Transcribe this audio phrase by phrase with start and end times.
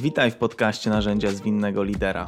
[0.00, 2.26] Witaj w podcaście Narzędzia Zwinnego Lidera.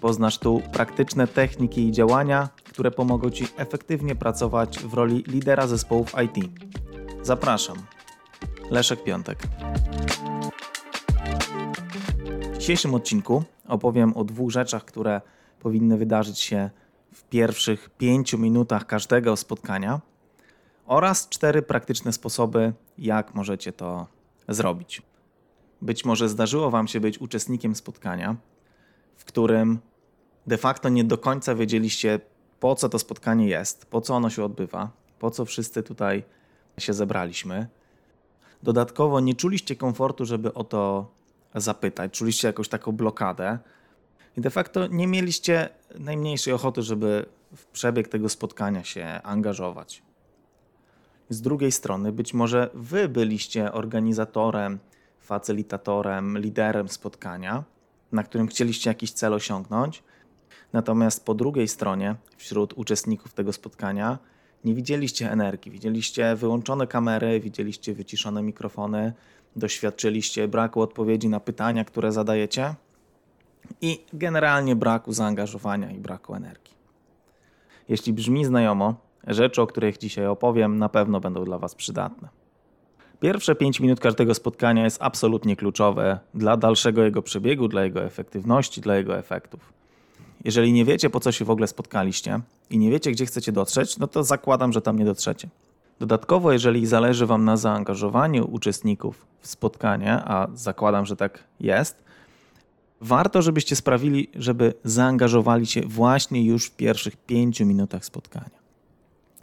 [0.00, 6.14] Poznasz tu praktyczne techniki i działania, które pomogą Ci efektywnie pracować w roli lidera zespołów
[6.24, 6.50] IT.
[7.22, 7.76] Zapraszam.
[8.70, 9.38] Leszek Piątek.
[12.52, 15.20] W dzisiejszym odcinku opowiem o dwóch rzeczach, które
[15.58, 16.70] powinny wydarzyć się
[17.14, 20.00] w pierwszych pięciu minutach każdego spotkania
[20.86, 24.06] oraz cztery praktyczne sposoby, jak możecie to
[24.48, 25.09] zrobić.
[25.82, 28.36] Być może zdarzyło Wam się być uczestnikiem spotkania,
[29.16, 29.78] w którym
[30.46, 32.20] de facto nie do końca wiedzieliście,
[32.60, 36.22] po co to spotkanie jest, po co ono się odbywa, po co wszyscy tutaj
[36.78, 37.66] się zebraliśmy.
[38.62, 41.10] Dodatkowo nie czuliście komfortu, żeby o to
[41.54, 43.58] zapytać, czuliście jakąś taką blokadę
[44.36, 45.68] i de facto nie mieliście
[45.98, 47.26] najmniejszej ochoty, żeby
[47.56, 50.02] w przebieg tego spotkania się angażować.
[51.28, 54.78] Z drugiej strony, być może wy byliście organizatorem,
[55.20, 57.64] facylitatorem, liderem spotkania,
[58.12, 60.02] na którym chcieliście jakiś cel osiągnąć,
[60.72, 64.18] natomiast po drugiej stronie, wśród uczestników tego spotkania,
[64.64, 69.12] nie widzieliście energii, widzieliście wyłączone kamery, widzieliście wyciszone mikrofony,
[69.56, 72.74] doświadczyliście braku odpowiedzi na pytania, które zadajecie
[73.80, 76.74] i generalnie braku zaangażowania i braku energii.
[77.88, 78.94] Jeśli brzmi znajomo,
[79.26, 82.39] rzeczy, o których dzisiaj opowiem, na pewno będą dla Was przydatne.
[83.20, 88.80] Pierwsze 5 minut każdego spotkania jest absolutnie kluczowe dla dalszego jego przebiegu, dla jego efektywności,
[88.80, 89.72] dla jego efektów.
[90.44, 92.40] Jeżeli nie wiecie, po co się w ogóle spotkaliście
[92.70, 95.48] i nie wiecie, gdzie chcecie dotrzeć, no to zakładam, że tam nie dotrzecie.
[95.98, 102.04] Dodatkowo, jeżeli zależy Wam na zaangażowaniu uczestników w spotkanie, a zakładam, że tak jest,
[103.00, 108.60] warto, żebyście sprawili, żeby zaangażowali się właśnie już w pierwszych pięciu minutach spotkania.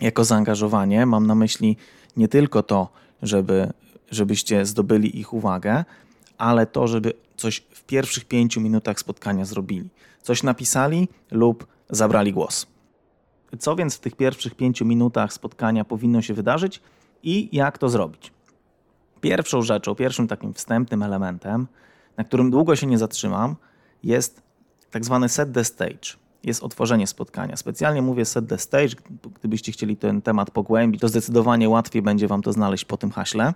[0.01, 1.77] Jako zaangażowanie mam na myśli
[2.17, 2.89] nie tylko to,
[3.21, 3.73] żeby,
[4.11, 5.85] żebyście zdobyli ich uwagę,
[6.37, 9.89] ale to, żeby coś w pierwszych pięciu minutach spotkania zrobili.
[10.21, 12.67] Coś napisali lub zabrali głos.
[13.59, 16.81] Co więc w tych pierwszych pięciu minutach spotkania powinno się wydarzyć
[17.23, 18.31] i jak to zrobić?
[19.21, 21.67] Pierwszą rzeczą, pierwszym takim wstępnym elementem,
[22.17, 23.55] na którym długo się nie zatrzymam,
[24.03, 24.41] jest
[24.91, 26.26] tak zwany set the stage.
[26.43, 27.55] Jest otworzenie spotkania.
[27.55, 28.89] Specjalnie mówię set the stage,
[29.39, 33.53] gdybyście chcieli ten temat pogłębić, to zdecydowanie łatwiej będzie Wam to znaleźć po tym haśle.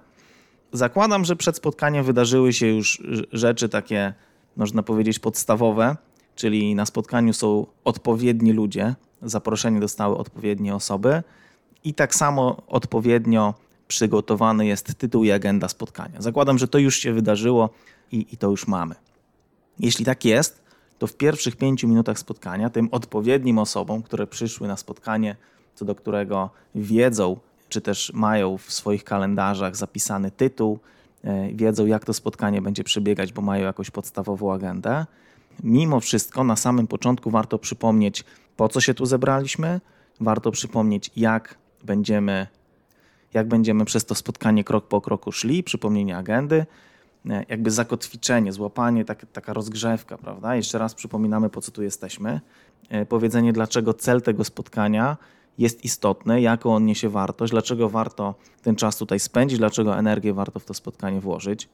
[0.73, 4.13] Zakładam, że przed spotkaniem wydarzyły się już rzeczy takie,
[4.55, 5.95] można powiedzieć, podstawowe,
[6.35, 11.23] czyli na spotkaniu są odpowiedni ludzie, zaproszenie dostały odpowiednie osoby
[11.83, 13.53] i tak samo odpowiednio
[13.87, 16.21] przygotowany jest tytuł i agenda spotkania.
[16.21, 17.69] Zakładam, że to już się wydarzyło
[18.11, 18.95] i, i to już mamy.
[19.79, 20.60] Jeśli tak jest,
[21.01, 25.35] to w pierwszych pięciu minutach spotkania tym odpowiednim osobom, które przyszły na spotkanie,
[25.75, 27.37] co do którego wiedzą,
[27.69, 30.79] czy też mają w swoich kalendarzach zapisany tytuł,
[31.23, 35.05] e, wiedzą jak to spotkanie będzie przebiegać, bo mają jakąś podstawową agendę.
[35.63, 38.23] Mimo wszystko na samym początku warto przypomnieć,
[38.57, 39.81] po co się tu zebraliśmy,
[40.19, 42.47] warto przypomnieć, jak będziemy,
[43.33, 46.65] jak będziemy przez to spotkanie krok po kroku szli, przypomnienie agendy,
[47.25, 50.55] jakby zakotwiczenie, złapanie, tak, taka rozgrzewka, prawda?
[50.55, 52.41] Jeszcze raz przypominamy, po co tu jesteśmy.
[52.89, 55.17] E, powiedzenie, dlaczego cel tego spotkania
[55.57, 60.59] jest istotny, jaką on niesie wartość, dlaczego warto ten czas tutaj spędzić, dlaczego energię warto
[60.59, 61.69] w to spotkanie włożyć.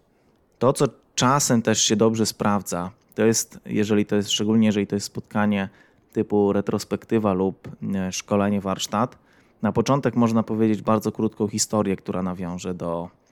[0.60, 0.86] To, co
[1.16, 5.70] czasem też się dobrze sprawdza, to jest, jeżeli to jest, szczególnie jeżeli to jest spotkanie
[6.14, 9.18] typu retrospektywa lub e, szkolenie, warsztat,
[9.62, 13.27] na początek można powiedzieć bardzo krótką historię, która nawiąże do, e,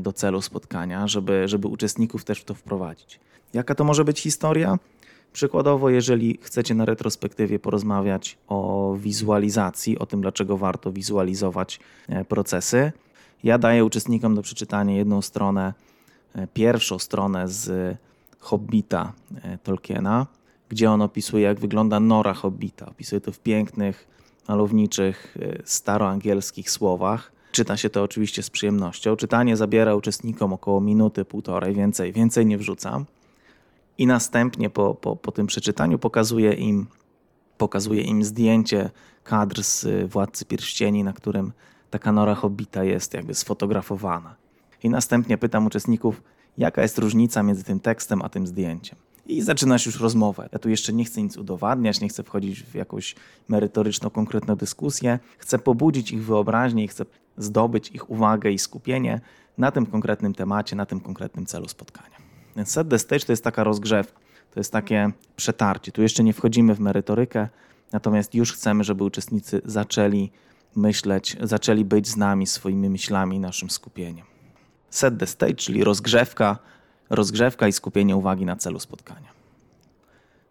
[0.00, 3.20] do celu spotkania, żeby, żeby uczestników też w to wprowadzić.
[3.52, 4.78] Jaka to może być historia?
[5.32, 12.92] Przykładowo, jeżeli chcecie na retrospektywie porozmawiać o wizualizacji, o tym, dlaczego warto wizualizować e, procesy,
[13.44, 15.74] ja daję uczestnikom do przeczytania jedną stronę,
[16.54, 17.96] pierwszą stronę z
[18.38, 19.12] Hobbita
[19.62, 20.26] Tolkiena,
[20.68, 22.86] gdzie on opisuje, jak wygląda nora Hobbita.
[22.86, 24.06] Opisuje to w pięknych,
[24.48, 27.32] malowniczych, staroangielskich słowach.
[27.54, 29.16] Czyta się to oczywiście z przyjemnością.
[29.16, 33.06] Czytanie zabiera uczestnikom około minuty, półtorej, więcej, więcej nie wrzucam.
[33.98, 36.86] I następnie po, po, po tym przeczytaniu pokazuje im,
[37.58, 38.90] pokazuje im zdjęcie
[39.24, 41.52] kadr z y, Władcy Pierścieni, na którym
[41.90, 44.36] taka nora Hobbita jest jakby sfotografowana.
[44.82, 46.22] I następnie pytam uczestników,
[46.58, 50.48] jaka jest różnica między tym tekstem a tym zdjęciem i zaczynasz już rozmowę.
[50.52, 53.14] Ja tu jeszcze nie chcę nic udowadniać, nie chcę wchodzić w jakąś
[53.48, 55.18] merytoryczną, konkretną dyskusję.
[55.38, 57.04] Chcę pobudzić ich wyobraźnię i chcę
[57.36, 59.20] zdobyć ich uwagę i skupienie
[59.58, 62.16] na tym konkretnym temacie, na tym konkretnym celu spotkania.
[62.56, 64.20] Więc set the stage to jest taka rozgrzewka,
[64.54, 65.92] to jest takie przetarcie.
[65.92, 67.48] Tu jeszcze nie wchodzimy w merytorykę,
[67.92, 70.30] natomiast już chcemy, żeby uczestnicy zaczęli
[70.76, 74.26] myśleć, zaczęli być z nami swoimi myślami, naszym skupieniem.
[74.90, 76.58] Set the stage, czyli rozgrzewka,
[77.10, 79.28] rozgrzewka i skupienie uwagi na celu spotkania.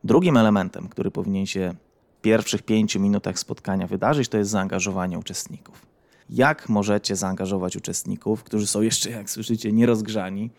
[0.04, 1.74] Drugim elementem, który powinien się
[2.18, 5.86] w pierwszych pięciu minutach spotkania wydarzyć, to jest zaangażowanie uczestników.
[6.30, 10.50] Jak możecie zaangażować uczestników, którzy są jeszcze, jak słyszycie, nierozgrzani,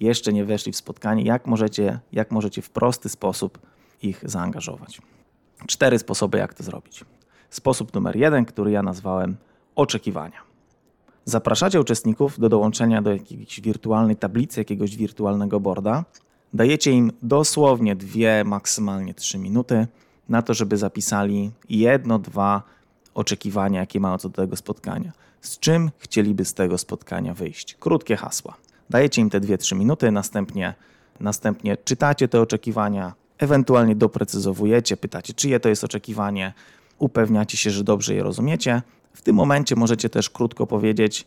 [0.00, 3.58] jeszcze nie weszli w spotkanie, jak możecie, jak możecie w prosty sposób
[4.02, 5.02] ich zaangażować?
[5.66, 7.04] Cztery sposoby, jak to zrobić.
[7.50, 9.36] Sposób numer jeden, który ja nazwałem
[9.74, 10.49] oczekiwania.
[11.30, 16.04] Zapraszacie uczestników do dołączenia do jakiejś wirtualnej tablicy, jakiegoś wirtualnego boarda.
[16.54, 19.86] Dajecie im dosłownie dwie, maksymalnie trzy minuty
[20.28, 22.62] na to, żeby zapisali jedno, dwa
[23.14, 25.12] oczekiwania, jakie mają co do tego spotkania.
[25.40, 27.76] Z czym chcieliby z tego spotkania wyjść?
[27.80, 28.56] Krótkie hasła.
[28.90, 30.74] Dajecie im te dwie, trzy minuty, następnie,
[31.20, 36.52] następnie czytacie te oczekiwania, ewentualnie doprecyzowujecie, pytacie, czyje to jest oczekiwanie,
[36.98, 38.82] upewniacie się, że dobrze je rozumiecie.
[39.12, 41.26] W tym momencie możecie też krótko powiedzieć,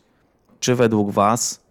[0.59, 1.61] czy według Was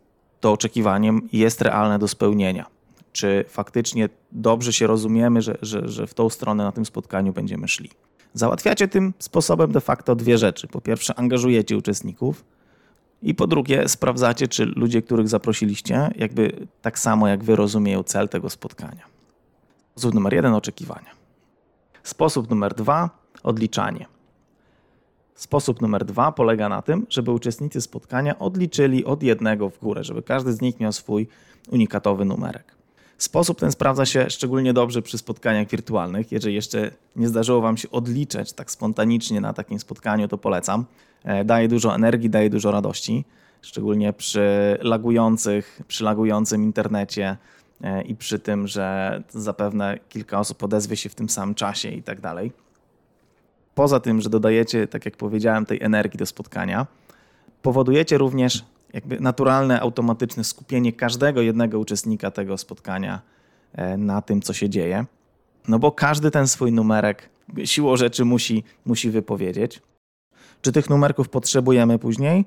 [0.40, 2.66] to oczekiwanie jest realne do spełnienia.
[3.12, 7.68] Czy faktycznie dobrze się rozumiemy, że, że, że w tą stronę na tym spotkaniu będziemy
[7.68, 7.90] szli.
[8.34, 10.68] Załatwiacie tym sposobem de facto dwie rzeczy.
[10.68, 12.44] Po pierwsze, angażujecie uczestników,
[13.22, 18.28] i po drugie, sprawdzacie, czy ludzie, których zaprosiliście, jakby tak samo jak wy rozumieją cel
[18.28, 19.06] tego spotkania.
[19.94, 21.10] Sposób numer jeden oczekiwania.
[22.02, 23.10] Sposób numer dwa
[23.42, 24.06] odliczanie.
[25.34, 30.22] Sposób numer dwa polega na tym, żeby uczestnicy spotkania odliczyli od jednego w górę, żeby
[30.22, 31.28] każdy z nich miał swój
[31.70, 32.74] unikatowy numerek.
[33.18, 36.32] Sposób ten sprawdza się szczególnie dobrze przy spotkaniach wirtualnych.
[36.32, 40.84] Jeżeli jeszcze nie zdarzyło Wam się odliczać tak spontanicznie na takim spotkaniu, to polecam.
[41.24, 43.24] E, daje dużo energii, daje dużo radości,
[43.62, 47.36] szczególnie przy lagujących, przy lagującym internecie
[47.82, 52.02] e, i przy tym, że zapewne kilka osób odezwie się w tym samym czasie i
[52.02, 52.52] tak dalej.
[53.74, 56.86] Poza tym, że dodajecie, tak jak powiedziałem, tej energii do spotkania,
[57.62, 63.20] powodujecie również jakby naturalne, automatyczne skupienie każdego jednego uczestnika tego spotkania
[63.72, 65.04] e, na tym, co się dzieje.
[65.68, 67.28] No bo każdy ten swój numerek
[67.64, 69.82] siłą rzeczy musi, musi wypowiedzieć.
[70.62, 72.44] Czy tych numerków potrzebujemy później?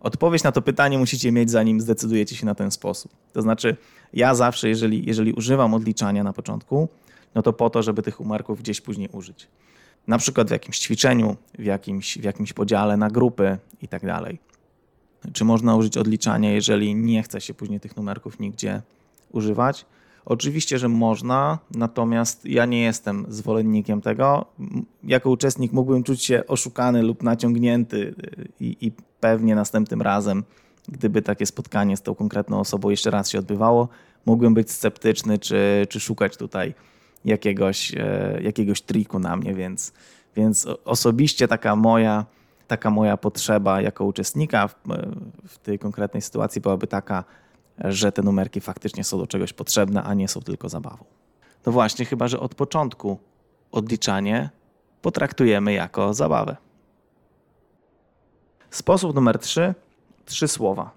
[0.00, 3.12] Odpowiedź na to pytanie musicie mieć, zanim zdecydujecie się na ten sposób.
[3.32, 3.76] To znaczy,
[4.12, 6.88] ja zawsze, jeżeli, jeżeli używam odliczania na początku,
[7.34, 9.48] no to po to, żeby tych numerków gdzieś później użyć.
[10.06, 14.02] Na przykład w jakimś ćwiczeniu, w jakimś, w jakimś podziale na grupy i tak.
[15.32, 18.82] Czy można użyć odliczania, jeżeli nie chce się później tych numerków nigdzie
[19.32, 19.86] używać?
[20.24, 24.46] Oczywiście, że można, natomiast ja nie jestem zwolennikiem tego.
[25.04, 30.44] Jako uczestnik mógłbym czuć się oszukany lub naciągnięty y, i, i pewnie następnym razem,
[30.88, 33.88] gdyby takie spotkanie z tą konkretną osobą jeszcze raz się odbywało,
[34.26, 36.74] mógłbym być sceptyczny, czy, czy szukać tutaj
[37.24, 39.92] jakiegoś, e, jakiegoś triku na mnie, więc,
[40.36, 42.26] więc osobiście taka moja
[42.70, 44.74] taka moja potrzeba jako uczestnika w,
[45.48, 47.24] w tej konkretnej sytuacji byłaby taka,
[47.78, 51.04] że te numerki faktycznie są do czegoś potrzebne, a nie są tylko zabawą.
[51.66, 53.18] No właśnie, chyba że od początku
[53.72, 54.50] odliczanie
[55.02, 56.56] potraktujemy jako zabawę.
[58.70, 59.74] Sposób numer trzy:
[60.24, 60.90] trzy słowa.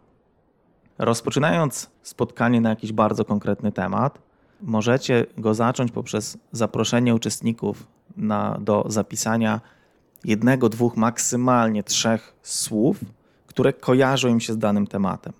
[0.97, 4.19] Rozpoczynając spotkanie na jakiś bardzo konkretny temat,
[4.63, 7.88] możecie go zacząć poprzez zaproszenie uczestników
[8.18, 9.62] na, do zapisania
[10.24, 13.00] jednego, dwóch, maksymalnie trzech słów,
[13.48, 15.33] które kojarzą im się z danym tematem.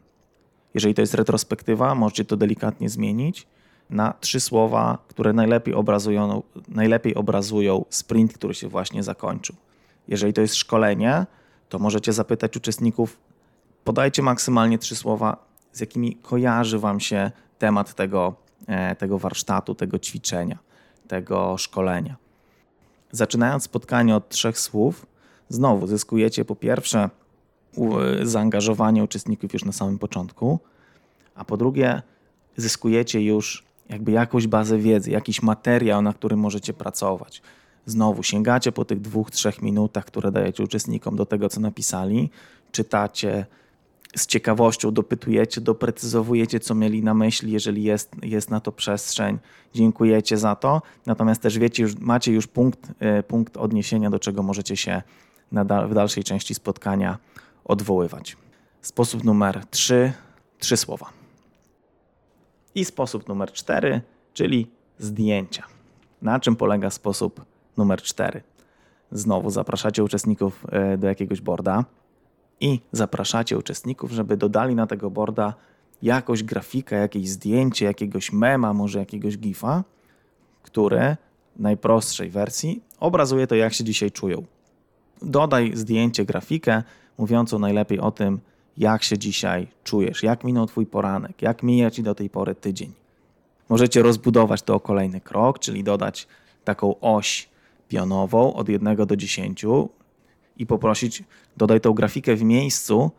[0.74, 3.47] Jeżeli to jest retrospektywa, możecie to delikatnie zmienić
[3.90, 9.56] na trzy słowa, które najlepiej obrazują, najlepiej obrazują sprint, który się właśnie zakończył.
[10.07, 11.26] Jeżeli to jest szkolenie,
[11.69, 13.18] to możecie zapytać uczestników,
[13.83, 15.38] podajcie maksymalnie trzy słowa,
[15.71, 18.36] z jakimi kojarzy Wam się temat tego,
[18.98, 20.58] tego warsztatu, tego ćwiczenia,
[21.08, 22.16] tego szkolenia.
[23.12, 25.06] Zaczynając spotkanie od trzech słów,
[25.50, 27.10] znowu zyskujecie po pierwsze
[28.24, 30.60] zaangażowanie uczestników już na samym początku,
[31.36, 32.02] a po drugie
[32.58, 37.42] zyskujecie już jakby jakąś bazę wiedzy, jakiś materiał, na którym możecie pracować.
[37.86, 42.30] Znowu sięgacie po tych dwóch, trzech minutach, które dajecie uczestnikom do tego, co napisali,
[42.72, 43.46] czytacie,
[44.16, 49.40] z ciekawością dopytujecie, doprecyzowujecie, co mieli na myśli, jeżeli jest, jest na to przestrzeń.
[49.74, 50.82] Dziękujecie za to.
[51.06, 55.02] Natomiast też wiecie, już, macie już punkt, e, punkt odniesienia, do czego możecie się
[55.52, 57.18] na, w dalszej części spotkania
[57.66, 58.38] odwoływać.
[58.82, 60.14] Sposób numer trzy,
[60.60, 61.10] trzy słowa.
[62.76, 64.02] I sposób numer cztery,
[64.34, 64.68] czyli
[65.00, 65.64] zdjęcia.
[66.22, 67.46] Na czym polega sposób
[67.78, 68.42] numer cztery?
[69.12, 71.86] Znowu zapraszacie uczestników e, do jakiegoś borda
[72.60, 75.54] i zapraszacie uczestników, żeby dodali na tego boarda
[76.02, 79.83] jakąś grafikę, jakieś zdjęcie, jakiegoś mema, może jakiegoś gifa,
[80.64, 81.18] które
[81.56, 84.44] w najprostszej wersji obrazuje to, jak się dzisiaj czują.
[85.22, 86.83] Dodaj zdjęcie, grafikę
[87.18, 88.40] mówiącą najlepiej o tym,
[88.78, 92.94] jak się dzisiaj czujesz, jak minął Twój poranek, jak mija Ci do tej pory tydzień.
[93.69, 96.28] Możecie rozbudować to o kolejny krok, czyli dodać
[96.64, 97.50] taką oś
[97.88, 99.66] pionową od 1 do 10
[100.57, 101.24] i poprosić,
[101.57, 103.12] dodaj tą grafikę w miejscu,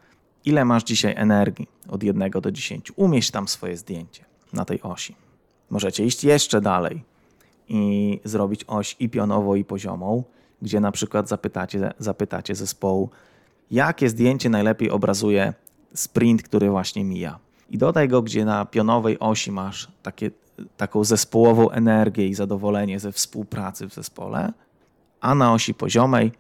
[0.45, 2.93] ile masz dzisiaj energii od 1 do 10.
[2.97, 5.17] Umieść tam swoje zdjęcie na tej osi.
[5.71, 7.03] Możecie iść jeszcze dalej
[7.69, 10.25] i zrobić oś i pionową, i poziomą,
[10.63, 13.11] gdzie na przykład zapytacie, zapytacie zespołu,
[13.71, 15.55] jakie zdjęcie najlepiej obrazuje
[15.95, 17.39] sprint, który właśnie mija.
[17.71, 20.31] I dodaj go, gdzie na pionowej osi masz takie,
[20.77, 24.53] taką zespołową energię i zadowolenie ze współpracy w zespole,
[25.21, 26.33] a na osi poziomej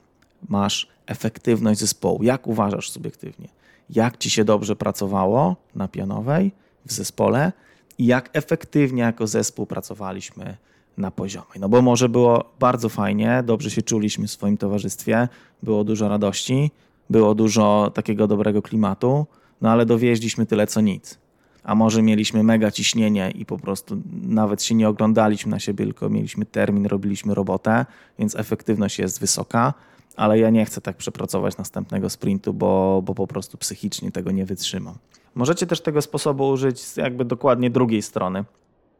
[0.48, 2.22] masz efektywność zespołu.
[2.22, 3.48] Jak uważasz subiektywnie?
[3.90, 6.52] Jak ci się dobrze pracowało na pionowej
[6.86, 7.52] w zespole
[7.98, 10.56] i jak efektywnie jako zespół pracowaliśmy
[10.96, 11.60] na poziomie.
[11.60, 15.28] No bo może było bardzo fajnie, dobrze się czuliśmy w swoim towarzystwie,
[15.62, 16.70] było dużo radości,
[17.10, 19.26] było dużo takiego dobrego klimatu,
[19.60, 21.18] no ale dowieźliśmy tyle co nic.
[21.64, 26.10] A może mieliśmy mega ciśnienie i po prostu nawet się nie oglądaliśmy na siebie, tylko
[26.10, 27.86] mieliśmy termin, robiliśmy robotę,
[28.18, 29.74] więc efektywność jest wysoka,
[30.16, 34.46] ale ja nie chcę tak przepracować następnego sprintu, bo, bo po prostu psychicznie tego nie
[34.46, 34.94] wytrzymam.
[35.34, 38.44] Możecie też tego sposobu użyć z jakby dokładnie drugiej strony,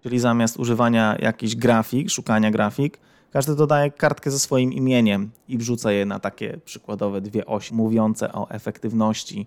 [0.03, 2.99] czyli zamiast używania jakichś grafik, szukania grafik,
[3.33, 8.33] każdy dodaje kartkę ze swoim imieniem i wrzuca je na takie przykładowe dwie osi mówiące
[8.33, 9.47] o efektywności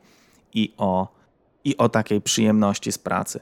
[0.53, 1.07] i o,
[1.63, 3.39] i o takiej przyjemności z pracy.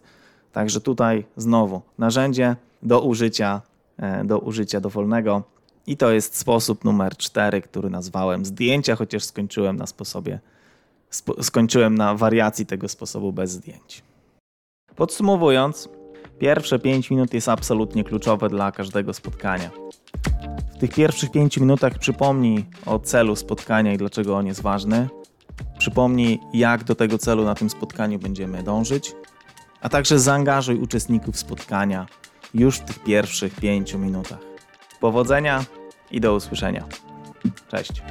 [0.51, 3.62] Także tutaj znowu narzędzie do użycia,
[3.98, 5.44] e, do użycia dowolnego.
[5.88, 10.39] I to jest sposób numer cztery, który nazwałem zdjęcia, chociaż skończyłem na sposobie,
[11.42, 14.04] skończyłem na wariacji tego sposobu bez zdjęć.
[14.96, 15.89] Podsumowując,
[16.39, 19.70] pierwsze 5 minut jest absolutnie kluczowe dla każdego spotkania.
[20.75, 25.10] W tych pierwszych 5 minutach przypomnij o celu spotkania i dlaczego on jest ważny.
[25.77, 29.15] Przypomnij, jak do tego celu na tym spotkaniu będziemy dążyć,
[29.82, 32.06] a także zaangażuj uczestników spotkania
[32.54, 34.39] już w tych pierwszych 5 minutach.
[35.00, 35.65] Powodzenia
[36.12, 36.86] i do usłyszenia.
[37.72, 38.02] Cześć.